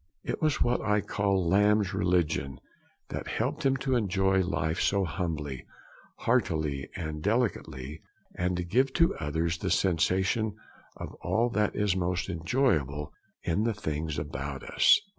It 0.23 0.41
was 0.41 0.63
what 0.63 0.81
I 0.81 0.99
call 1.01 1.47
Lamb's 1.47 1.93
religion 1.93 2.59
that 3.09 3.27
helped 3.27 3.63
him 3.67 3.77
to 3.85 3.93
enjoy 3.93 4.41
life 4.43 4.79
so 4.79 5.05
humbly, 5.05 5.67
heartily, 6.21 6.89
and 6.95 7.21
delicately, 7.21 8.01
and 8.33 8.57
to 8.57 8.63
give 8.63 8.93
to 8.93 9.13
others 9.17 9.59
the 9.59 9.69
sensation 9.69 10.55
of 10.97 11.13
all 11.21 11.51
that 11.51 11.75
is 11.75 11.95
most 11.95 12.29
enjoyable 12.29 13.13
in 13.43 13.63
the 13.63 13.75
things 13.75 14.17
about 14.17 14.63
us. 14.63 14.99